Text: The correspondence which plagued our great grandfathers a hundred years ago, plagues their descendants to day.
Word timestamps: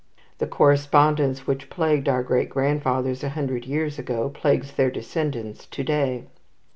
The 0.39 0.47
correspondence 0.47 1.45
which 1.45 1.69
plagued 1.69 2.09
our 2.09 2.23
great 2.23 2.49
grandfathers 2.49 3.23
a 3.23 3.29
hundred 3.29 3.65
years 3.65 3.99
ago, 3.99 4.29
plagues 4.31 4.71
their 4.71 4.89
descendants 4.89 5.67
to 5.67 5.83
day. 5.83 6.23